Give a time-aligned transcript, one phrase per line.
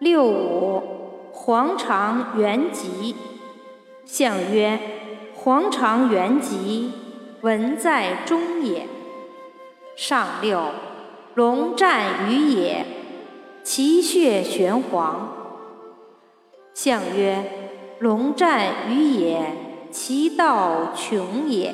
[0.00, 0.82] 六五，
[1.32, 3.14] 黄肠元吉。
[4.04, 4.78] 象曰：
[5.34, 6.92] 黄肠元吉，
[7.42, 8.86] 文在中也。
[9.96, 10.64] 上六，
[11.34, 12.84] 龙战于野，
[13.62, 15.32] 其血玄黄。
[16.74, 17.44] 象曰：
[18.00, 19.52] 龙战于野，
[19.92, 21.72] 其道穷也。